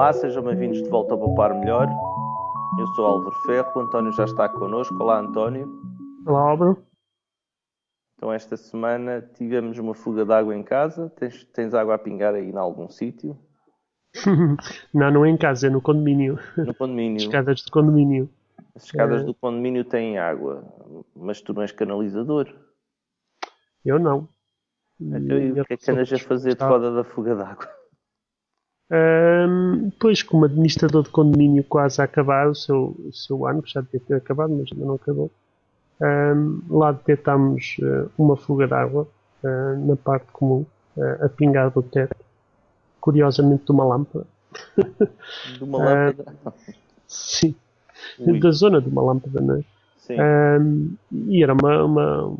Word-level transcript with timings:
Olá, 0.00 0.14
sejam 0.14 0.42
bem-vindos 0.42 0.82
de 0.82 0.88
volta 0.88 1.12
ao 1.12 1.20
Poupar 1.20 1.54
Melhor. 1.60 1.86
Eu 2.78 2.86
sou 2.94 3.04
Álvaro 3.04 3.36
Ferro, 3.44 3.70
o 3.76 3.80
António 3.80 4.10
já 4.12 4.24
está 4.24 4.48
connosco. 4.48 4.94
Olá, 4.98 5.18
António. 5.18 5.68
Olá, 6.26 6.40
Álvaro. 6.40 6.82
Então, 8.16 8.32
esta 8.32 8.56
semana 8.56 9.20
tivemos 9.20 9.76
uma 9.76 9.92
fuga 9.92 10.24
de 10.24 10.32
água 10.32 10.56
em 10.56 10.62
casa. 10.62 11.10
Tens, 11.10 11.44
tens 11.52 11.74
água 11.74 11.96
a 11.96 11.98
pingar 11.98 12.34
aí 12.34 12.48
em 12.48 12.56
algum 12.56 12.88
sítio? 12.88 13.38
não, 14.94 15.10
não 15.10 15.24
é 15.26 15.28
em 15.28 15.36
casa, 15.36 15.66
é 15.66 15.70
no 15.70 15.82
condomínio. 15.82 16.38
No 16.56 16.74
condomínio. 16.74 17.18
Escadas 17.18 17.60
do 17.60 17.70
condomínio. 17.70 18.30
As 18.74 18.84
escadas 18.84 19.20
é... 19.20 19.24
do 19.26 19.34
condomínio 19.34 19.84
têm 19.84 20.18
água, 20.18 20.64
mas 21.14 21.42
tu 21.42 21.52
não 21.52 21.60
és 21.60 21.72
canalizador. 21.72 22.48
Eu 23.84 23.98
não. 23.98 24.26
Então, 24.98 25.36
e 25.36 25.60
o 25.60 25.64
que 25.66 25.74
é 25.74 25.76
que 25.76 25.90
andas 25.90 26.10
a 26.10 26.18
fazer 26.18 26.56
de 26.56 26.64
roda 26.64 26.90
da 26.90 27.04
fuga 27.04 27.36
de 27.36 27.42
água? 27.42 27.79
Um, 28.90 29.90
pois, 30.00 30.22
como 30.22 30.44
administrador 30.44 31.04
de 31.04 31.10
condomínio 31.10 31.62
quase 31.62 32.00
a 32.00 32.04
acabar 32.04 32.48
o 32.48 32.54
seu, 32.54 32.96
o 33.06 33.12
seu 33.12 33.46
ano, 33.46 33.62
que 33.62 33.72
já 33.72 33.80
devia 33.80 34.00
ter 34.00 34.14
acabado, 34.14 34.52
mas 34.52 34.68
ainda 34.72 34.84
não 34.84 34.94
acabou, 34.94 35.30
um, 36.00 36.60
lá 36.68 36.90
detectámos 36.90 37.76
uh, 37.80 38.10
uma 38.18 38.36
fuga 38.36 38.66
de 38.66 38.74
água 38.74 39.06
uh, 39.44 39.86
na 39.86 39.94
parte 39.96 40.26
comum, 40.32 40.66
uh, 40.96 41.24
a 41.24 41.28
pingar 41.28 41.70
do 41.70 41.82
teto, 41.82 42.16
curiosamente 43.00 43.64
de 43.64 43.70
uma 43.70 43.84
lâmpada. 43.84 44.26
De 45.56 45.62
uma 45.62 45.78
lâmpada? 45.78 46.34
sim, 47.06 47.54
Ui. 48.18 48.40
da 48.40 48.50
zona 48.50 48.80
de 48.80 48.88
uma 48.88 49.02
lâmpada, 49.02 49.40
não 49.40 49.56
é? 49.56 49.64
Um, 50.60 50.96
e 51.12 51.40
era 51.40 51.52
uma, 51.52 51.84
uma, 51.84 52.36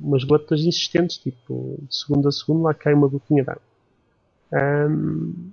umas 0.00 0.24
gotas 0.24 0.60
insistentes, 0.60 1.18
tipo, 1.18 1.76
de 1.82 1.94
segundo 1.94 2.26
a 2.26 2.32
segundo, 2.32 2.62
lá 2.62 2.72
cai 2.72 2.94
uma 2.94 3.08
gotinha 3.08 3.44
de 3.44 3.50
água. 3.50 3.62
Um, 4.90 5.52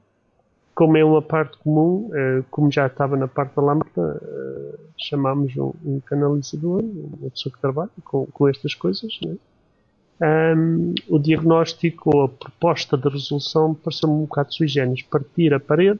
como 0.81 0.97
é 0.97 1.05
uma 1.05 1.21
parte 1.21 1.59
comum, 1.59 2.09
uh, 2.09 2.43
como 2.49 2.71
já 2.71 2.87
estava 2.87 3.15
na 3.15 3.27
parte 3.27 3.55
da 3.55 3.61
lâmpada, 3.61 4.19
uh, 4.19 4.79
chamámos 4.97 5.55
um, 5.55 5.71
um, 5.85 5.99
canalizador, 5.99 6.81
uma 6.81 7.29
pessoa 7.29 7.53
que 7.53 7.61
trabalha 7.61 7.91
com, 8.03 8.25
com 8.25 8.47
estas 8.47 8.73
coisas. 8.73 9.19
Né? 9.23 9.35
Um, 10.57 10.95
o 11.07 11.19
diagnóstico 11.19 12.09
ou 12.11 12.23
a 12.23 12.29
proposta 12.29 12.97
de 12.97 13.07
resolução 13.07 13.75
pareceu-me 13.75 14.15
um 14.15 14.21
bocado 14.21 14.55
sui 14.55 14.67
generis, 14.67 15.03
partir 15.03 15.53
a 15.53 15.59
parede 15.59 15.99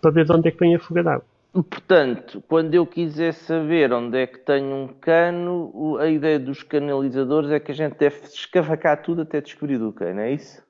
para 0.00 0.12
ver 0.12 0.24
de 0.24 0.32
onde 0.32 0.46
é 0.46 0.52
que 0.52 0.60
vem 0.60 0.76
a 0.76 0.78
fuga. 0.78 1.20
Portanto, 1.52 2.40
quando 2.46 2.72
eu 2.72 2.86
quiser 2.86 3.34
saber 3.34 3.92
onde 3.92 4.16
é 4.16 4.28
que 4.28 4.38
tenho 4.38 4.76
um 4.76 4.86
cano, 4.86 5.98
a 5.98 6.06
ideia 6.06 6.38
dos 6.38 6.62
canalizadores 6.62 7.50
é 7.50 7.58
que 7.58 7.72
a 7.72 7.74
gente 7.74 7.98
deve 7.98 8.20
escavacar 8.26 9.02
tudo 9.02 9.22
até 9.22 9.40
descobrir 9.40 9.78
do 9.78 9.92
cano, 9.92 10.20
é 10.20 10.34
isso? 10.34 10.62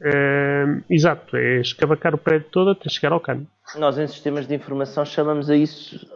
Uh, 0.00 0.82
exato, 0.88 1.36
é 1.36 1.60
escavacar 1.60 2.14
o 2.14 2.18
prédio 2.18 2.48
todo 2.50 2.70
até 2.70 2.88
chegar 2.88 3.12
ao 3.12 3.20
cano. 3.20 3.46
Nós 3.76 3.98
em 3.98 4.06
sistemas 4.06 4.46
de 4.46 4.54
informação 4.54 5.04
chamamos 5.04 5.50
a 5.50 5.56
isso 5.56 6.06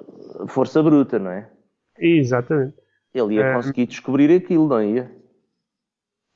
força 0.49 0.83
bruta, 0.83 1.19
não 1.19 1.31
é? 1.31 1.51
Exatamente. 1.99 2.75
Ele 3.12 3.35
ia 3.35 3.51
uh, 3.51 3.55
conseguir 3.55 3.87
descobrir 3.87 4.35
aquilo, 4.35 4.69
não 4.69 4.83
ia? 4.83 5.11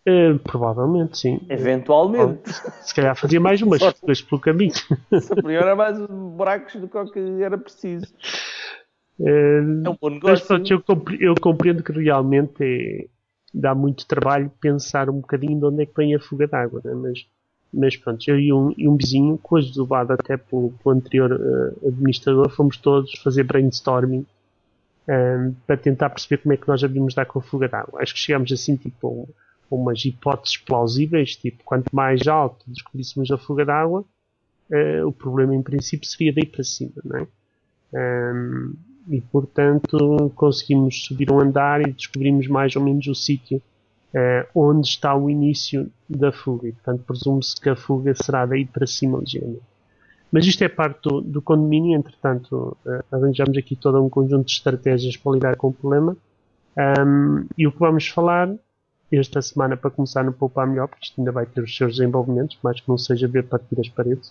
Uh, 0.06 0.38
provavelmente, 0.38 1.18
sim. 1.18 1.40
Eventualmente. 1.48 2.52
Se 2.82 2.94
calhar 2.94 3.16
fazia 3.16 3.40
mais 3.40 3.60
umas 3.62 3.80
coisas 3.98 4.22
pelo 4.22 4.40
caminho. 4.40 4.72
Se 5.20 5.54
era 5.54 5.74
mais 5.74 5.98
buracos 6.06 6.76
do 6.76 6.88
que 6.88 7.42
era 7.42 7.58
preciso. 7.58 8.06
Uh, 9.18 9.86
é 9.86 9.90
um 9.90 9.96
bom 10.00 10.10
negócio. 10.10 10.20
Mas, 10.28 10.42
pronto, 10.42 10.70
eu, 10.70 10.82
compreendo, 10.82 11.22
eu 11.22 11.34
compreendo 11.40 11.82
que 11.82 11.92
realmente 11.92 12.62
é, 12.62 13.06
dá 13.52 13.74
muito 13.74 14.06
trabalho 14.06 14.52
pensar 14.60 15.10
um 15.10 15.20
bocadinho 15.20 15.58
de 15.58 15.64
onde 15.64 15.82
é 15.82 15.86
que 15.86 15.94
vem 15.96 16.14
a 16.14 16.20
fuga 16.20 16.46
d'água, 16.46 16.80
né? 16.84 16.94
mas 16.94 17.26
mas 17.72 17.96
pronto, 17.96 18.22
eu 18.28 18.38
e 18.38 18.52
um, 18.52 18.72
e 18.76 18.88
um 18.88 18.96
vizinho, 18.96 19.38
com 19.38 19.56
ajudado 19.56 20.12
até 20.12 20.36
pelo, 20.36 20.72
pelo 20.82 20.94
anterior 20.94 21.32
uh, 21.32 21.88
administrador, 21.88 22.48
fomos 22.50 22.76
todos 22.76 23.12
fazer 23.18 23.44
brainstorming 23.44 24.24
um, 25.06 25.12
ehm, 25.12 25.52
para 25.66 25.76
tentar 25.76 26.10
perceber 26.10 26.42
como 26.42 26.54
é 26.54 26.56
que 26.56 26.66
nós 26.66 26.82
havíamos 26.82 27.14
dar 27.14 27.26
com 27.26 27.38
a 27.38 27.42
fuga 27.42 27.68
d'água. 27.68 28.02
Acho 28.02 28.14
que 28.14 28.20
chegámos 28.20 28.50
assim, 28.52 28.76
tipo, 28.76 29.28
a 29.70 29.74
umas 29.74 30.02
hipóteses 30.04 30.56
plausíveis, 30.56 31.36
tipo, 31.36 31.62
quanto 31.64 31.94
mais 31.94 32.26
alto 32.26 32.64
descobríssemos 32.66 33.30
a 33.30 33.36
fuga 33.36 33.64
d'água, 33.66 34.04
uh, 34.70 35.06
o 35.06 35.12
problema 35.12 35.54
em 35.54 35.62
princípio 35.62 36.08
seria 36.08 36.32
daí 36.32 36.46
para 36.46 36.64
cima, 36.64 36.92
não 37.04 37.18
é? 37.18 37.26
Um, 37.92 37.96
ehm, 37.96 38.72
e 39.10 39.20
portanto 39.22 40.30
conseguimos 40.36 41.06
subir 41.06 41.32
um 41.32 41.40
andar 41.40 41.80
e 41.80 41.92
descobrimos 41.92 42.46
mais 42.46 42.76
ou 42.76 42.82
menos 42.82 43.06
o 43.06 43.14
sítio 43.14 43.62
onde 44.54 44.88
está 44.88 45.14
o 45.14 45.28
início 45.28 45.90
da 46.08 46.32
fuga. 46.32 46.68
E, 46.68 46.72
portanto, 46.72 47.04
presume-se 47.04 47.60
que 47.60 47.68
a 47.68 47.76
fuga 47.76 48.14
será 48.14 48.46
daí 48.46 48.64
para 48.64 48.86
cima 48.86 49.18
ligeiramente. 49.18 49.62
Mas 50.30 50.46
isto 50.46 50.62
é 50.62 50.68
parte 50.68 51.00
do, 51.02 51.20
do 51.20 51.42
condomínio, 51.42 51.96
entretanto, 51.96 52.76
uh, 52.84 53.04
arranjamos 53.10 53.56
aqui 53.56 53.74
todo 53.74 54.02
um 54.02 54.10
conjunto 54.10 54.46
de 54.46 54.52
estratégias 54.52 55.16
para 55.16 55.32
lidar 55.32 55.56
com 55.56 55.68
o 55.68 55.72
problema. 55.72 56.16
Um, 56.76 57.46
e 57.56 57.66
o 57.66 57.72
que 57.72 57.78
vamos 57.78 58.08
falar 58.08 58.54
esta 59.10 59.40
semana, 59.40 59.74
para 59.74 59.90
começar 59.90 60.22
no 60.22 60.32
Poupar 60.32 60.66
Melhor, 60.66 60.86
porque 60.86 61.06
isto 61.06 61.18
ainda 61.18 61.32
vai 61.32 61.46
ter 61.46 61.62
os 61.62 61.74
seus 61.74 61.96
desenvolvimentos, 61.96 62.58
mais 62.62 62.78
que 62.78 62.88
não 62.88 62.98
seja 62.98 63.26
ver 63.26 63.44
partir 63.44 63.80
as 63.80 63.88
paredes. 63.88 64.30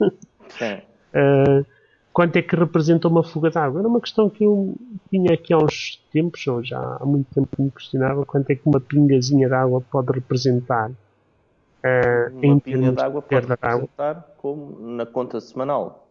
Né? 0.00 0.10
Sim. 0.48 0.82
uh, 1.14 1.66
quanto 2.12 2.36
é 2.36 2.42
que 2.42 2.56
representa 2.56 3.08
uma 3.08 3.22
fuga 3.22 3.50
de 3.50 3.58
água? 3.58 3.80
Era 3.80 3.88
uma 3.88 4.00
questão 4.00 4.28
que 4.28 4.44
eu 4.44 4.74
tinha 5.08 5.34
aqui 5.34 5.52
há 5.52 5.58
uns 5.58 6.02
tempos, 6.12 6.46
ou 6.46 6.62
já 6.62 6.78
há 7.00 7.04
muito 7.04 7.32
tempo 7.34 7.48
que 7.54 7.62
me 7.62 7.70
questionava, 7.70 8.24
quanto 8.24 8.50
é 8.50 8.54
que 8.54 8.62
uma 8.66 8.80
pingazinha 8.80 9.48
de 9.48 9.54
água 9.54 9.80
pode 9.80 10.12
representar 10.12 10.90
uh, 10.90 10.94
uma 12.32 12.46
em 12.46 12.58
pinga 12.58 12.92
de 12.92 13.02
água 13.02 13.22
pode 13.22 13.46
representar 13.46 14.08
água. 14.08 14.26
como 14.38 14.96
na 14.96 15.06
conta 15.06 15.40
semanal, 15.40 16.08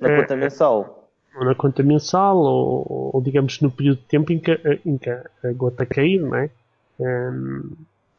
na 0.00 0.08
uh, 0.08 0.20
conta 0.20 0.36
mensal. 0.36 1.10
Ou 1.36 1.44
na 1.44 1.54
conta 1.54 1.82
mensal, 1.82 2.36
ou, 2.36 3.10
ou, 3.14 3.22
digamos 3.22 3.60
no 3.60 3.70
período 3.70 3.98
de 3.98 4.06
tempo 4.06 4.32
em 4.32 4.38
que, 4.38 4.52
em 4.84 4.98
que 4.98 5.10
a 5.10 5.52
gota 5.54 5.86
cair, 5.86 6.20
não 6.20 6.34
é? 6.34 6.50
Um, 6.98 7.72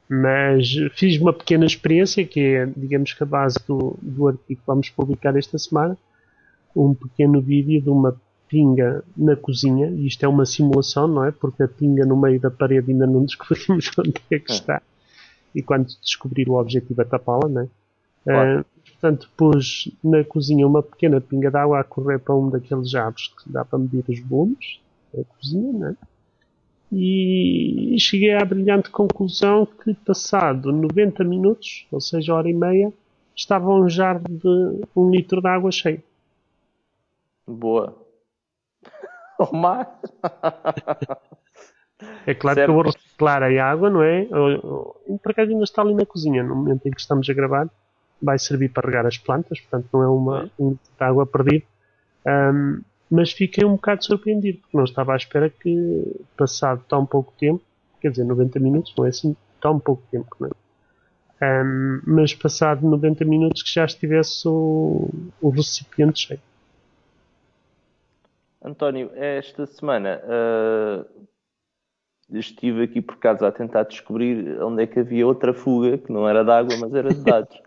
mas 0.10 0.74
fiz 0.94 1.20
uma 1.20 1.32
pequena 1.32 1.66
experiência 1.66 2.26
que 2.26 2.40
é, 2.40 2.66
digamos 2.66 3.14
que 3.14 3.24
a 3.24 3.26
base 3.26 3.58
do, 3.66 3.98
do 4.02 4.28
artigo 4.28 4.60
que 4.60 4.68
vamos 4.68 4.90
publicar 4.90 5.36
esta 5.38 5.58
semana, 5.58 5.98
um 6.76 6.94
pequeno 6.94 7.42
vídeo 7.42 7.82
de 7.82 7.90
uma 7.90 8.16
pinga 8.48 9.04
na 9.16 9.36
cozinha, 9.36 9.88
e 9.88 10.08
isto 10.08 10.24
é 10.26 10.28
uma 10.28 10.46
simulação, 10.46 11.08
não 11.08 11.24
é? 11.24 11.32
Porque 11.32 11.64
a 11.64 11.68
pinga 11.68 12.06
no 12.06 12.18
meio 12.18 12.40
da 12.40 12.52
parede 12.52 12.92
ainda 12.92 13.08
não 13.08 13.24
descobrimos 13.24 13.90
onde 13.98 14.14
é 14.30 14.40
que 14.40 14.52
está. 14.52 14.82
E 15.56 15.62
quando 15.62 15.88
descobrir 16.02 16.50
o 16.50 16.60
objetivo 16.60 17.02
é 17.02 17.06
tapá-la, 17.06 17.48
não 17.48 17.62
é? 17.62 17.68
Claro. 18.24 18.60
Uh, 18.60 18.66
portanto, 18.92 19.30
pus 19.38 19.90
na 20.04 20.24
cozinha 20.24 20.68
uma 20.68 20.84
pequena 20.84 21.22
pinga 21.22 21.50
de 21.50 21.58
água 21.58 21.80
a 21.80 21.84
correr 21.84 22.20
para 22.20 22.36
um 22.36 22.50
daqueles 22.50 22.90
jarros 22.90 23.34
que 23.42 23.50
dá 23.50 23.64
para 23.64 23.80
medir 23.80 24.04
os 24.08 24.20
volumes 24.20 24.80
da 25.14 25.24
cozinha, 25.24 25.74
não 25.74 25.88
é? 25.88 25.96
E 26.94 27.96
cheguei 28.00 28.34
à 28.34 28.44
brilhante 28.44 28.90
conclusão 28.90 29.66
que, 29.66 29.94
passado 29.94 30.74
90 30.74 31.24
minutos, 31.24 31.88
ou 31.90 32.02
seja, 32.02 32.34
hora 32.34 32.50
e 32.50 32.54
meia, 32.54 32.92
estava 33.34 33.70
um 33.70 33.88
jarro 33.88 34.24
de 34.28 34.82
um 34.94 35.10
litro 35.10 35.42
de 35.42 35.48
água 35.48 35.72
cheio. 35.72 36.04
Boa. 37.48 37.98
O 39.40 39.56
mar. 39.56 40.00
É 42.26 42.34
claro 42.34 42.56
certo. 42.56 42.68
que 42.68 42.72
eu 42.72 42.76
vou 42.76 42.84
reciclar 42.84 43.44
a 43.44 43.66
água, 43.66 43.90
não 43.90 44.02
é? 44.02 44.26
Por 44.26 45.32
acaso 45.32 45.52
ainda 45.52 45.64
está 45.64 45.82
ali 45.82 45.94
na 45.94 46.06
cozinha, 46.06 46.44
no 46.44 46.56
momento 46.56 46.86
em 46.88 46.92
que 46.92 47.00
estamos 47.00 47.30
a 47.30 47.34
gravar. 47.34 47.70
Vai 48.22 48.38
servir 48.38 48.70
para 48.70 48.88
regar 48.88 49.06
as 49.06 49.18
plantas, 49.18 49.60
portanto 49.60 49.90
não 49.94 50.04
é 50.04 50.08
uma 50.08 50.52
um 50.60 50.72
de 50.72 50.80
água 51.00 51.26
perdida. 51.26 51.66
Um, 52.26 52.82
mas 53.10 53.32
fiquei 53.32 53.66
um 53.66 53.74
bocado 53.74 54.06
surpreendido, 54.06 54.60
porque 54.60 54.78
não 54.78 54.84
estava 54.84 55.14
à 55.14 55.16
espera 55.16 55.50
que, 55.50 56.22
passado 56.38 56.84
tão 56.88 57.06
pouco 57.06 57.34
tempo, 57.38 57.62
quer 58.00 58.12
dizer, 58.12 58.24
90 58.24 58.60
minutos, 58.60 58.94
não 58.98 59.06
é 59.06 59.10
assim 59.10 59.36
tão 59.60 59.80
pouco 59.80 60.04
tempo, 60.12 60.36
não 60.40 60.48
é? 60.48 61.64
Um, 61.64 62.02
mas 62.06 62.36
passado 62.36 62.88
90 62.88 63.26
minutos 63.26 63.64
que 63.64 63.74
já 63.74 63.84
estivesse 63.84 64.48
o, 64.48 65.10
o 65.42 65.50
recipiente 65.50 66.28
cheio. 66.28 66.40
António, 68.64 69.10
esta 69.16 69.66
semana 69.66 70.22
uh, 70.24 71.28
estive 72.30 72.84
aqui 72.84 73.02
por 73.02 73.18
casa 73.18 73.48
a 73.48 73.52
tentar 73.52 73.84
descobrir 73.84 74.62
onde 74.62 74.84
é 74.84 74.88
que 74.88 75.00
havia 75.00 75.26
outra 75.26 75.52
fuga, 75.52 75.98
que 75.98 76.12
não 76.12 76.30
era 76.30 76.44
de 76.44 76.52
água, 76.52 76.76
mas 76.80 76.94
era 76.94 77.10
de 77.10 77.24
dados. 77.24 77.60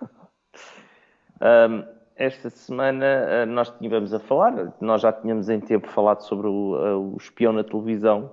um, 1.42 1.96
esta 2.14 2.48
semana 2.48 3.04
uh, 3.44 3.46
nós 3.46 3.70
tínhamos 3.70 4.14
a 4.14 4.20
falar, 4.20 4.72
nós 4.80 5.02
já 5.02 5.12
tínhamos 5.12 5.48
em 5.48 5.58
tempo 5.58 5.88
falado 5.88 6.20
sobre 6.22 6.46
o, 6.46 6.76
uh, 6.76 7.14
o 7.14 7.16
espião 7.16 7.52
na 7.52 7.64
televisão, 7.64 8.30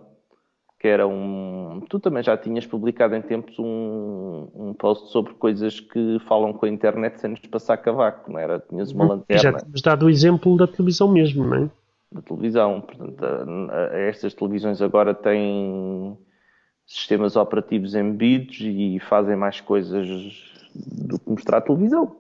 que 0.80 0.88
era 0.88 1.08
um. 1.08 1.82
Tu 1.90 2.00
também 2.00 2.22
já 2.22 2.38
tinhas 2.38 2.68
publicado 2.68 3.16
em 3.16 3.22
tempos 3.24 3.58
um, 3.58 4.50
um 4.54 4.74
post 4.74 5.10
sobre 5.10 5.34
coisas 5.34 5.80
que 5.80 6.20
falam 6.28 6.54
com 6.54 6.68
a 6.68 6.70
internet 6.70 7.20
sem 7.20 7.32
nos 7.32 7.40
passar 7.40 7.78
cavaco, 7.78 8.32
não 8.32 8.40
era? 8.40 8.60
Tinhas 8.60 8.92
uma 8.92 9.06
lanterna. 9.06 9.42
Já 9.42 9.54
tínhamos 9.54 9.82
dado 9.82 10.06
o 10.06 10.10
exemplo 10.10 10.56
da 10.56 10.68
televisão 10.68 11.08
mesmo, 11.08 11.44
não 11.44 11.56
é? 11.56 11.70
Da 12.14 12.22
televisão. 12.22 12.82
Portanto, 12.82 13.26
estas 13.92 14.34
televisões 14.34 14.82
agora 14.82 15.14
têm 15.14 16.18
sistemas 16.86 17.36
operativos 17.36 17.96
embebidos 17.96 18.58
e 18.62 19.00
fazem 19.08 19.36
mais 19.36 19.62
coisas 19.62 20.00
do 20.76 21.20
que 21.20 21.30
mostrar 21.30 21.58
a 21.58 21.62
televisão. 21.62 22.16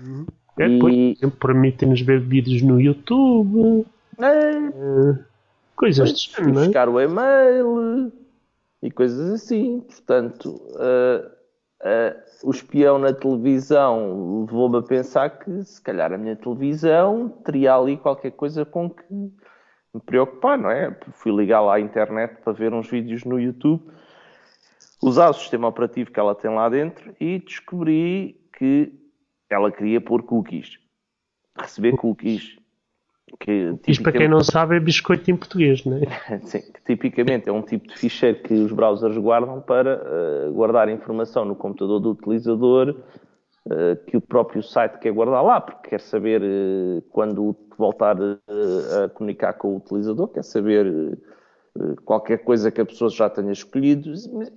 Uhum. 0.00 0.26
É, 0.58 0.68
e... 0.68 0.78
por 0.78 0.90
exemplo, 0.90 1.38
permitem-nos 1.38 2.00
ver 2.00 2.20
vídeos 2.20 2.62
no 2.62 2.80
YouTube. 2.80 3.86
É. 4.18 4.58
Uh, 4.58 5.18
coisas 5.76 6.12
de 6.12 6.30
género, 6.30 6.60
é? 6.60 6.64
buscar 6.64 6.88
o 6.88 7.00
e-mail 7.00 8.12
e 8.82 8.90
coisas 8.90 9.30
assim. 9.30 9.80
Portanto, 9.80 10.60
uh, 10.74 11.37
uh, 11.82 12.48
o 12.48 12.50
espião 12.50 12.98
na 12.98 13.12
televisão 13.12 14.40
levou-me 14.40 14.78
a 14.78 14.82
pensar 14.82 15.38
que 15.38 15.62
se 15.64 15.80
calhar 15.80 16.12
a 16.12 16.18
minha 16.18 16.36
televisão 16.36 17.28
teria 17.44 17.74
ali 17.74 17.96
qualquer 17.96 18.32
coisa 18.32 18.64
com 18.64 18.90
que 18.90 19.12
me 19.12 20.00
preocupar, 20.04 20.58
não 20.58 20.70
é? 20.70 20.96
Fui 21.12 21.32
ligar 21.32 21.60
lá 21.60 21.76
à 21.76 21.80
internet 21.80 22.36
para 22.42 22.52
ver 22.52 22.72
uns 22.72 22.88
vídeos 22.88 23.24
no 23.24 23.40
YouTube, 23.40 23.82
usar 25.02 25.30
o 25.30 25.34
sistema 25.34 25.68
operativo 25.68 26.10
que 26.10 26.20
ela 26.20 26.34
tem 26.34 26.50
lá 26.52 26.68
dentro 26.68 27.14
e 27.20 27.38
descobri 27.38 28.40
que 28.56 28.92
ela 29.50 29.72
queria 29.72 30.00
pôr 30.00 30.22
cookies. 30.22 30.78
Receber 31.58 31.96
cookies. 31.96 32.56
Que, 33.40 33.74
Isto 33.86 34.02
para 34.02 34.12
quem 34.12 34.28
não 34.28 34.42
sabe 34.42 34.76
é 34.76 34.80
biscoito 34.80 35.30
em 35.30 35.36
português, 35.36 35.84
não 35.84 35.98
é? 35.98 36.38
Sim, 36.44 36.60
que 36.60 36.82
tipicamente 36.84 37.48
é 37.48 37.52
um 37.52 37.62
tipo 37.62 37.88
de 37.88 37.96
ficheiro 37.96 38.42
que 38.42 38.54
os 38.54 38.72
browsers 38.72 39.16
guardam 39.18 39.60
para 39.60 40.00
uh, 40.02 40.52
guardar 40.52 40.88
informação 40.88 41.44
no 41.44 41.54
computador 41.54 42.00
do 42.00 42.10
utilizador 42.10 42.96
uh, 43.66 43.96
que 44.06 44.16
o 44.16 44.20
próprio 44.20 44.62
site 44.62 44.98
quer 44.98 45.12
guardar 45.12 45.42
lá, 45.42 45.60
porque 45.60 45.90
quer 45.90 46.00
saber 46.00 46.42
uh, 46.42 47.02
quando 47.10 47.54
voltar 47.76 48.16
a 48.20 49.08
comunicar 49.10 49.52
com 49.52 49.68
o 49.68 49.76
utilizador, 49.76 50.26
quer 50.28 50.42
saber 50.42 51.16
qualquer 52.04 52.38
coisa 52.38 52.72
que 52.72 52.80
a 52.80 52.84
pessoa 52.84 53.08
já 53.08 53.30
tenha 53.30 53.52
escolhido. 53.52 54.12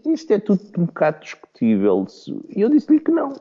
Isto 0.07 0.33
é 0.33 0.39
tudo 0.39 0.59
um 0.75 0.85
bocado 0.85 1.19
discutível. 1.19 2.07
E 2.50 2.62
eu 2.62 2.69
disse-lhe 2.71 3.00
que 3.00 3.12
não 3.12 3.33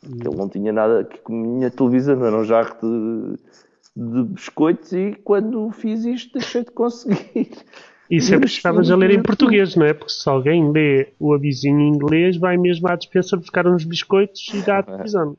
que 0.00 0.28
ele 0.28 0.36
não 0.36 0.48
tinha 0.48 0.72
nada, 0.72 1.04
que 1.04 1.20
a 1.26 1.34
minha 1.34 1.70
televisão 1.70 2.24
era 2.24 2.36
um 2.36 2.44
jarro 2.44 2.76
de, 3.98 4.22
biscoitos 4.22 4.92
e 4.92 5.18
quando 5.24 5.70
fiz 5.72 6.04
isto 6.04 6.38
deixei 6.38 6.62
de 6.64 6.70
conseguir. 6.70 7.50
E 8.10 8.20
sempre 8.22 8.46
estavas 8.46 8.90
a 8.90 8.96
ler 8.96 9.10
em 9.10 9.22
português, 9.22 9.76
não 9.76 9.84
é? 9.84 9.92
Porque 9.92 10.12
se 10.12 10.26
alguém 10.28 10.70
lê 10.72 11.12
o 11.18 11.34
avisinho 11.34 11.80
em 11.80 11.88
inglês, 11.88 12.38
vai 12.38 12.56
mesmo 12.56 12.88
à 12.88 12.96
dispensa 12.96 13.36
buscar 13.36 13.66
uns 13.66 13.84
biscoitos 13.84 14.48
e 14.54 14.62
dá 14.62 14.78
à 14.78 14.82
televisão. 14.84 15.36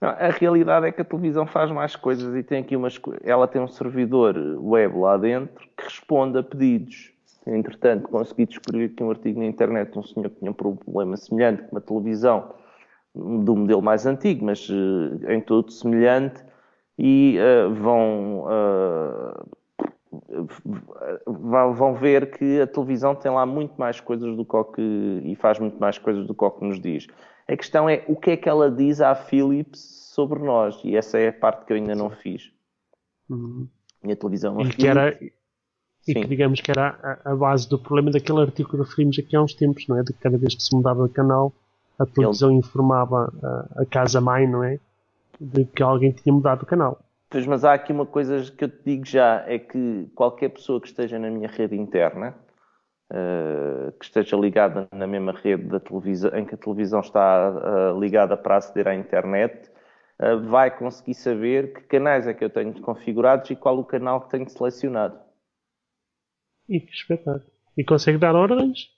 Não, 0.00 0.08
a 0.08 0.30
realidade 0.30 0.86
é 0.86 0.92
que 0.92 1.00
a 1.00 1.04
televisão 1.04 1.46
faz 1.46 1.70
mais 1.70 1.94
coisas 1.94 2.34
e 2.34 2.42
tem 2.42 2.60
aqui 2.60 2.74
umas 2.74 3.00
Ela 3.22 3.46
tem 3.46 3.60
um 3.60 3.68
servidor 3.68 4.36
web 4.58 4.96
lá 4.96 5.16
dentro 5.16 5.68
que 5.76 5.84
responde 5.84 6.38
a 6.38 6.42
pedidos. 6.42 7.12
Entretanto, 7.46 8.08
consegui 8.08 8.46
descobrir 8.46 8.86
aqui 8.86 9.02
um 9.02 9.10
artigo 9.10 9.38
na 9.40 9.46
internet 9.46 9.92
de 9.92 9.98
um 9.98 10.02
senhor 10.02 10.28
que 10.28 10.40
tinha 10.40 10.50
um 10.50 10.54
problema 10.54 11.16
semelhante 11.16 11.62
com 11.62 11.76
uma 11.76 11.80
televisão 11.80 12.52
do 13.14 13.56
modelo 13.56 13.82
mais 13.82 14.06
antigo, 14.06 14.44
mas 14.44 14.68
uh, 14.68 15.30
em 15.30 15.40
tudo 15.40 15.72
semelhante, 15.72 16.42
e 16.98 17.38
uh, 17.38 17.72
vão, 17.74 18.44
uh, 21.26 21.72
vão 21.72 21.94
ver 21.94 22.30
que 22.30 22.60
a 22.60 22.66
televisão 22.66 23.14
tem 23.14 23.30
lá 23.30 23.46
muito 23.46 23.74
mais 23.78 24.00
coisas 24.00 24.36
do 24.36 24.44
que, 24.44 24.82
e 25.24 25.36
faz 25.36 25.58
muito 25.58 25.78
mais 25.78 25.96
coisas 25.96 26.26
do 26.26 26.34
que 26.34 26.44
o 26.44 26.50
que 26.50 26.64
nos 26.64 26.80
diz. 26.80 27.06
A 27.46 27.56
questão 27.56 27.88
é 27.88 28.04
o 28.08 28.16
que 28.16 28.32
é 28.32 28.36
que 28.36 28.48
ela 28.48 28.70
diz 28.70 29.00
à 29.00 29.14
Philips 29.14 29.80
sobre 30.12 30.40
nós, 30.40 30.80
e 30.84 30.96
essa 30.96 31.18
é 31.18 31.28
a 31.28 31.32
parte 31.32 31.64
que 31.64 31.72
eu 31.72 31.76
ainda 31.76 31.94
não 31.94 32.10
fiz. 32.10 32.50
Uhum. 33.30 33.68
Minha 34.02 34.16
televisão 34.16 34.60
e 34.60 34.68
que 34.68 34.86
era 34.86 35.16
e 36.06 36.14
que 36.14 36.26
digamos 36.26 36.60
que 36.60 36.70
era 36.70 36.98
a, 37.02 37.32
a, 37.32 37.36
base 37.36 37.68
do 37.68 37.78
problema 37.78 38.10
daquele 38.10 38.40
artigo 38.40 38.70
que 38.70 38.76
referimos 38.76 39.18
aqui 39.18 39.36
há 39.36 39.42
uns 39.42 39.54
tempos, 39.54 39.86
não 39.86 39.98
é? 39.98 40.02
De 40.02 40.12
que 40.12 40.18
cada 40.18 40.38
vez 40.38 40.54
que 40.54 40.62
se 40.62 40.74
mudava 40.74 41.06
de 41.06 41.12
canal 41.12 41.52
a 41.98 42.06
televisão 42.06 42.50
Ele... 42.50 42.58
informava 42.58 43.32
a, 43.42 43.82
a 43.82 43.86
casa-mãe, 43.86 44.46
não 44.46 44.62
é? 44.64 44.78
De 45.40 45.64
que 45.64 45.82
alguém 45.82 46.12
tinha 46.12 46.32
mudado 46.32 46.62
o 46.62 46.66
canal. 46.66 46.98
Pois, 47.30 47.46
mas 47.46 47.64
há 47.64 47.74
aqui 47.74 47.92
uma 47.92 48.06
coisa 48.06 48.50
que 48.52 48.64
eu 48.64 48.68
te 48.68 48.82
digo 48.84 49.04
já, 49.04 49.44
é 49.46 49.58
que 49.58 50.10
qualquer 50.14 50.48
pessoa 50.48 50.80
que 50.80 50.88
esteja 50.88 51.18
na 51.18 51.30
minha 51.30 51.48
rede 51.48 51.76
interna, 51.76 52.34
uh, 53.12 53.92
que 53.92 54.04
esteja 54.04 54.36
ligada 54.36 54.88
na 54.92 55.06
mesma 55.06 55.32
rede 55.32 55.64
da 55.64 55.78
televisão, 55.78 56.34
em 56.34 56.44
que 56.46 56.54
a 56.54 56.58
televisão 56.58 57.00
está 57.00 57.50
uh, 57.50 58.00
ligada 58.00 58.36
para 58.36 58.56
aceder 58.56 58.88
à 58.88 58.94
internet, 58.94 59.70
uh, 60.22 60.40
vai 60.48 60.76
conseguir 60.76 61.14
saber 61.14 61.74
que 61.74 61.82
canais 61.82 62.26
é 62.26 62.32
que 62.32 62.44
eu 62.44 62.50
tenho 62.50 62.80
configurados 62.80 63.50
e 63.50 63.56
qual 63.56 63.78
o 63.78 63.84
canal 63.84 64.22
que 64.22 64.30
tenho 64.30 64.48
selecionado. 64.48 65.18
E 66.66 66.80
que 66.80 66.92
espetáculo. 66.92 67.52
E 67.76 67.84
consegue 67.84 68.18
dar 68.18 68.34
ordens? 68.34 68.88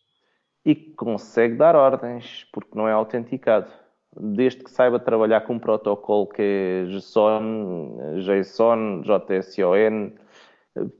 e 0.64 0.75
consegue 0.75 1.56
dar 1.56 1.75
ordens, 1.75 2.46
porque 2.52 2.76
não 2.76 2.87
é 2.87 2.92
autenticado. 2.92 3.70
Desde 4.16 4.64
que 4.64 4.70
saiba 4.70 4.98
trabalhar 4.98 5.42
com 5.42 5.54
um 5.54 5.58
protocolo 5.58 6.26
que 6.26 6.42
é 6.42 6.84
JSON, 6.86 8.18
JSON, 8.18 9.02
JSON, 9.02 10.12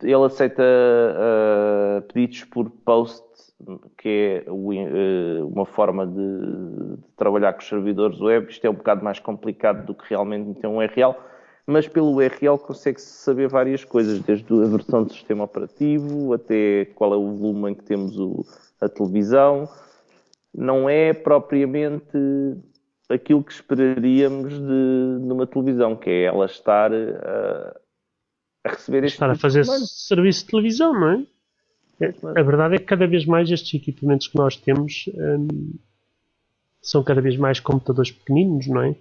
ele 0.03 0.25
aceita 0.25 0.63
uh, 0.63 2.03
pedidos 2.13 2.45
por 2.45 2.71
post, 2.71 3.25
que 3.99 4.45
é 4.47 4.51
uh, 4.51 5.47
uma 5.47 5.65
forma 5.65 6.07
de, 6.07 6.17
de, 6.17 6.99
trabalhar 7.17 7.53
com 7.53 7.61
os 7.61 7.69
servidores 7.69 8.21
web. 8.21 8.51
Isto 8.51 8.67
é 8.67 8.71
um 8.71 8.75
bocado 8.75 9.05
mais 9.05 9.19
complicado 9.19 9.87
do 9.87 9.95
que 9.95 10.09
realmente 10.09 10.61
ter 10.61 10.67
um 10.67 10.79
URL, 10.79 11.15
mas 11.67 11.87
pelo 11.87 12.15
URL 12.15 12.59
consegue-se 12.59 13.07
saber 13.07 13.49
várias 13.49 13.85
coisas, 13.85 14.21
desde 14.21 14.53
a 14.53 14.67
versão 14.67 15.05
do 15.05 15.13
sistema 15.13 15.45
operativo 15.45 16.33
até 16.33 16.87
qual 16.95 17.15
é 17.15 17.17
o 17.17 17.35
volume 17.35 17.73
em 17.73 17.75
que 17.75 17.85
temos 17.85 18.19
o, 18.19 18.45
a 18.81 18.89
televisão, 18.89 19.69
não 20.53 20.89
é 20.89 21.13
propriamente 21.13 22.19
aquilo 23.11 23.43
que 23.43 23.53
esperaríamos 23.53 24.55
de, 24.55 25.19
numa 25.27 25.47
televisão, 25.47 25.97
que 25.97 26.09
é 26.09 26.23
ela 26.25 26.47
estar 26.47 26.93
a, 26.93 27.77
a 28.65 28.71
receber 28.71 29.05
este 29.05 29.17
Estar 29.17 29.31
a 29.31 29.35
fazer 29.35 29.65
serviço 29.65 30.45
de 30.45 30.51
televisão, 30.51 30.93
não 30.93 31.11
é? 31.11 31.27
é? 32.01 32.15
A 32.41 32.43
verdade 32.43 32.77
é 32.77 32.79
que 32.79 32.85
cada 32.85 33.07
vez 33.07 33.27
mais 33.27 33.51
estes 33.51 33.75
equipamentos 33.75 34.29
que 34.29 34.37
nós 34.37 34.57
temos 34.57 35.11
hum, 35.15 35.75
são 36.81 37.03
cada 37.03 37.21
vez 37.21 37.37
mais 37.37 37.59
computadores 37.61 38.13
pequeninos, 38.13 38.67
não 38.69 38.83
é? 38.83 38.97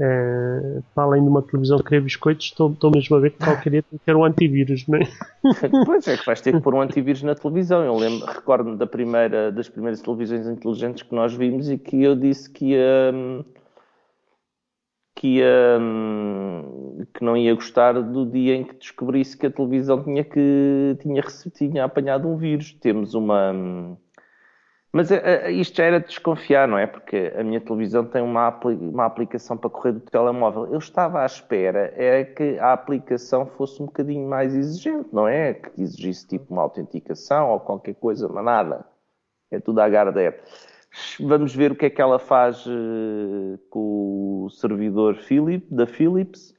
É, 0.00 0.80
para 0.92 1.04
além 1.04 1.22
de 1.22 1.28
uma 1.28 1.40
televisão 1.40 1.78
querer 1.78 2.00
biscoitos, 2.00 2.46
estou, 2.46 2.72
estou 2.72 2.90
mesmo 2.90 3.14
a 3.14 3.20
ver 3.20 3.30
que 3.30 3.44
qualquer 3.44 3.70
dia 3.70 3.82
tem 3.82 3.96
que 3.96 4.04
ter 4.04 4.16
um 4.16 4.24
antivírus, 4.24 4.86
não 4.88 4.98
é? 4.98 5.02
Pois 5.86 6.08
é, 6.08 6.16
que 6.16 6.26
vais 6.26 6.40
ter 6.40 6.52
que 6.52 6.58
pôr 6.62 6.74
um 6.74 6.80
antivírus 6.80 7.22
na 7.22 7.34
televisão. 7.34 7.84
Eu 7.84 7.96
lembro, 7.96 8.26
recordo-me 8.26 8.76
da 8.76 8.88
primeira, 8.88 9.52
das 9.52 9.68
primeiras 9.68 10.00
televisões 10.00 10.48
inteligentes 10.48 11.04
que 11.04 11.14
nós 11.14 11.32
vimos 11.32 11.70
e 11.70 11.78
que 11.78 12.02
eu 12.02 12.16
disse 12.16 12.50
que 12.50 12.70
ia. 12.72 13.12
que 15.14 15.38
ia. 15.38 15.78
que 17.14 17.24
não 17.24 17.36
ia 17.36 17.54
gostar 17.54 17.92
do 17.92 18.26
dia 18.26 18.56
em 18.56 18.64
que 18.64 18.74
descobrisse 18.74 19.36
que 19.36 19.46
a 19.46 19.50
televisão 19.50 20.02
tinha 20.02 20.24
que. 20.24 20.96
tinha, 21.00 21.22
tinha 21.54 21.84
apanhado 21.84 22.28
um 22.28 22.36
vírus. 22.36 22.72
Temos 22.80 23.14
uma 23.14 23.96
mas 24.94 25.10
uh, 25.10 25.50
isto 25.50 25.76
já 25.76 25.86
era 25.86 25.98
de 25.98 26.06
desconfiar, 26.06 26.68
não 26.68 26.78
é? 26.78 26.86
Porque 26.86 27.32
a 27.36 27.42
minha 27.42 27.60
televisão 27.60 28.04
tem 28.04 28.22
uma, 28.22 28.46
apli 28.46 28.76
uma 28.76 29.04
aplicação 29.04 29.56
para 29.56 29.68
correr 29.68 29.90
do 29.90 29.98
telemóvel. 29.98 30.68
Eu 30.72 30.78
estava 30.78 31.22
à 31.22 31.26
espera 31.26 31.92
é 31.96 32.22
que 32.22 32.56
a 32.60 32.72
aplicação 32.72 33.44
fosse 33.44 33.82
um 33.82 33.86
bocadinho 33.86 34.28
mais 34.28 34.54
exigente, 34.54 35.08
não 35.12 35.26
é? 35.26 35.54
Que 35.54 35.82
exigisse 35.82 36.28
tipo 36.28 36.54
uma 36.54 36.62
autenticação 36.62 37.50
ou 37.50 37.58
qualquer 37.58 37.96
coisa, 37.96 38.28
mas 38.28 38.44
nada. 38.44 38.86
É 39.50 39.58
tudo 39.58 39.80
a 39.80 39.88
Gardner. 39.88 40.40
Vamos 41.18 41.52
ver 41.52 41.72
o 41.72 41.74
que 41.74 41.86
é 41.86 41.90
que 41.90 42.00
ela 42.00 42.20
faz 42.20 42.64
uh, 42.64 43.58
com 43.70 44.44
o 44.44 44.50
servidor 44.50 45.16
Philip, 45.16 45.66
da 45.74 45.88
Philips. 45.88 46.54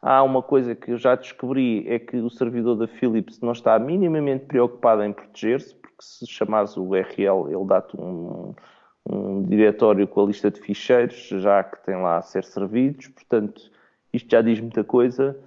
Há 0.00 0.22
uma 0.22 0.44
coisa 0.44 0.76
que 0.76 0.92
eu 0.92 0.96
já 0.96 1.16
descobri, 1.16 1.88
é 1.88 1.98
que 1.98 2.18
o 2.18 2.30
servidor 2.30 2.76
da 2.76 2.86
Philips 2.86 3.40
não 3.40 3.50
está 3.50 3.76
minimamente 3.80 4.44
preocupado 4.44 5.02
em 5.02 5.12
proteger-se, 5.12 5.74
que 6.00 6.06
se 6.06 6.26
chamares 6.26 6.78
o 6.78 6.82
URL, 6.82 7.48
ele 7.48 7.66
dá-te 7.66 7.94
um, 8.00 8.54
um 9.06 9.42
diretório 9.42 10.08
com 10.08 10.22
a 10.22 10.26
lista 10.26 10.50
de 10.50 10.58
ficheiros, 10.58 11.28
já 11.28 11.62
que 11.62 11.84
tem 11.84 11.96
lá 11.96 12.16
a 12.16 12.22
ser 12.22 12.42
servidos, 12.42 13.08
portanto, 13.08 13.60
isto 14.10 14.30
já 14.30 14.40
diz 14.40 14.58
muita 14.58 14.82
coisa. 14.82 15.38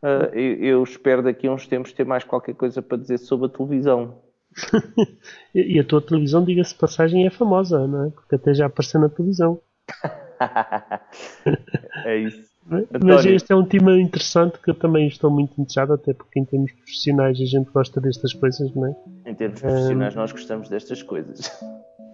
Uh, 0.00 0.32
eu, 0.32 0.64
eu, 0.64 0.82
espero 0.84 1.22
daqui 1.22 1.48
a 1.48 1.52
uns 1.52 1.66
tempos 1.66 1.92
ter 1.92 2.06
mais 2.06 2.22
qualquer 2.22 2.54
coisa 2.54 2.80
para 2.80 2.98
dizer 2.98 3.18
sobre 3.18 3.46
a 3.46 3.48
televisão. 3.48 4.22
e 5.52 5.80
a 5.80 5.84
tua 5.84 6.00
televisão, 6.00 6.44
diga-se 6.44 6.74
passagem, 6.74 7.26
é 7.26 7.30
famosa, 7.30 7.86
não 7.86 8.06
é? 8.06 8.10
Porque 8.10 8.36
até 8.36 8.54
já 8.54 8.66
apareceu 8.66 9.00
na 9.00 9.08
televisão. 9.08 9.60
é 12.04 12.16
isso. 12.18 12.55
Mas 13.04 13.24
este 13.24 13.52
é 13.52 13.56
um 13.56 13.64
tema 13.64 13.98
interessante 13.98 14.58
que 14.58 14.70
eu 14.70 14.74
também 14.74 15.06
estou 15.06 15.30
muito 15.30 15.52
interessado, 15.52 15.92
até 15.92 16.12
porque 16.12 16.40
em 16.40 16.44
termos 16.44 16.72
profissionais 16.72 17.40
a 17.40 17.44
gente 17.44 17.70
gosta 17.70 18.00
destas 18.00 18.32
coisas, 18.32 18.74
não 18.74 18.86
é? 18.86 18.96
Em 19.26 19.34
termos 19.34 19.60
profissionais 19.60 20.14
um... 20.14 20.18
nós 20.18 20.32
gostamos 20.32 20.68
destas 20.68 21.02
coisas. 21.02 21.50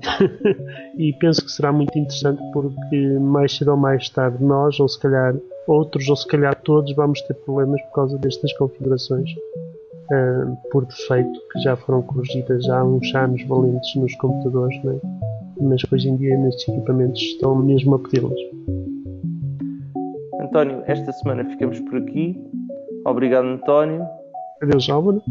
e 0.98 1.12
penso 1.14 1.44
que 1.44 1.50
será 1.50 1.72
muito 1.72 1.96
interessante 1.98 2.40
porque 2.52 3.18
mais 3.18 3.56
cedo 3.56 3.70
ou 3.70 3.76
mais 3.76 4.08
tarde 4.10 4.42
nós, 4.42 4.78
ou 4.78 4.88
se 4.88 4.98
calhar 4.98 5.34
outros, 5.66 6.08
ou 6.08 6.16
se 6.16 6.26
calhar 6.26 6.54
todos, 6.62 6.94
vamos 6.94 7.20
ter 7.22 7.34
problemas 7.34 7.80
por 7.82 7.92
causa 7.92 8.18
destas 8.18 8.52
configurações 8.58 9.30
por 10.70 10.84
defeito 10.86 11.40
que 11.52 11.60
já 11.60 11.76
foram 11.76 12.02
corrigidas 12.02 12.64
já 12.64 12.80
há 12.80 12.84
uns 12.84 13.14
anos 13.14 13.42
valentes 13.44 13.94
nos 13.96 14.14
computadores, 14.16 14.76
não 14.84 14.92
é? 14.92 15.00
mas 15.60 15.80
hoje 15.92 16.08
em 16.08 16.16
dia 16.16 16.36
nestes 16.36 16.68
equipamentos 16.68 17.20
estão 17.20 17.54
mesmo 17.54 17.94
a 17.94 17.98
pedi-las. 17.98 18.38
António, 20.52 20.84
esta 20.86 21.10
semana 21.14 21.48
ficamos 21.48 21.80
por 21.80 21.96
aqui. 21.96 22.38
Obrigado, 23.06 23.46
António. 23.46 24.06
Adeus, 24.60 24.90
Álvaro. 24.90 25.22